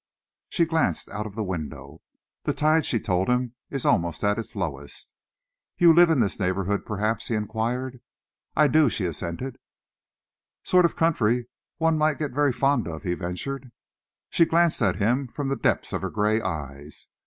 [0.49, 2.01] She glanced out of the window.
[2.41, 5.13] "The tide," she told him, "is almost at its lowest."
[5.77, 8.01] "You live in this neighbourhood, perhaps?" he enquired.
[8.55, 9.59] "I do," she assented.
[10.63, 13.71] "Sort of country one might get very fond of," he ventured.
[14.31, 17.09] She glanced at him from the depths of her grey eyes.